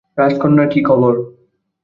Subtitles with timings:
[0.17, 1.13] রাজকন্যার কি খবর?